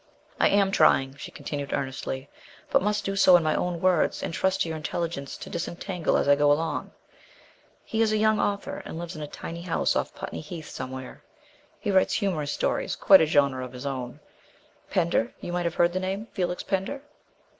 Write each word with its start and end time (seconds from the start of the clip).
"I 0.39 0.47
am 0.49 0.71
trying," 0.71 1.13
she 1.17 1.29
continued 1.29 1.73
earnestly, 1.73 2.27
"but 2.71 2.81
must 2.81 3.05
do 3.05 3.15
so 3.15 3.37
in 3.37 3.43
my 3.43 3.53
own 3.53 3.79
words 3.79 4.23
and 4.23 4.33
trust 4.33 4.61
to 4.63 4.67
your 4.67 4.75
intelligence 4.75 5.37
to 5.37 5.47
disentangle 5.47 6.17
as 6.17 6.27
I 6.27 6.33
go 6.35 6.51
along. 6.51 6.89
He 7.85 8.01
is 8.01 8.11
a 8.11 8.17
young 8.17 8.39
author, 8.39 8.81
and 8.83 8.97
lives 8.97 9.15
in 9.15 9.21
a 9.21 9.27
tiny 9.27 9.61
house 9.61 9.95
off 9.95 10.15
Putney 10.15 10.41
Heath 10.41 10.69
somewhere. 10.69 11.21
He 11.79 11.91
writes 11.91 12.15
humorous 12.15 12.51
stories 12.51 12.95
quite 12.95 13.21
a 13.21 13.27
genre 13.27 13.63
of 13.63 13.73
his 13.73 13.85
own: 13.85 14.19
Pender 14.89 15.35
you 15.39 15.53
must 15.53 15.65
have 15.65 15.75
heard 15.75 15.93
the 15.93 15.99
name 15.99 16.25
Felix 16.33 16.63
Pender? 16.63 17.03